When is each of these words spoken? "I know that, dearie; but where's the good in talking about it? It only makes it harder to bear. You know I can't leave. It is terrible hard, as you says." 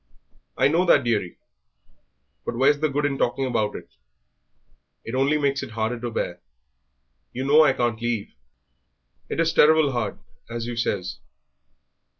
"I 0.57 0.67
know 0.67 0.83
that, 0.85 1.03
dearie; 1.03 1.37
but 2.43 2.55
where's 2.55 2.79
the 2.79 2.89
good 2.89 3.05
in 3.05 3.19
talking 3.19 3.45
about 3.45 3.75
it? 3.75 3.97
It 5.05 5.13
only 5.13 5.37
makes 5.37 5.61
it 5.61 5.69
harder 5.73 5.99
to 5.99 6.09
bear. 6.09 6.39
You 7.33 7.45
know 7.45 7.63
I 7.63 7.73
can't 7.73 8.01
leave. 8.01 8.33
It 9.29 9.39
is 9.39 9.53
terrible 9.53 9.91
hard, 9.91 10.17
as 10.49 10.65
you 10.65 10.75
says." 10.75 11.19